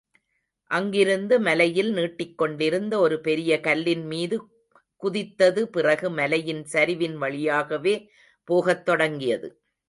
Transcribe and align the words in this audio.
அங்கிருந்து 0.71 1.39
மலையில் 1.39 1.91
நீட்டிக் 1.91 2.37
கொண்டிருந்த 2.37 2.93
ஒரு 2.99 3.17
பெரிய 3.21 3.59
கல்லின்மீது 3.63 4.37
குதித்தது 5.03 5.63
பிறகு, 5.67 6.09
மலையில் 6.11 6.63
சரிவின் 6.73 7.15
வழியாகவே 7.15 7.95
போகத் 8.47 8.85
தொடங்கியது. 8.85 9.49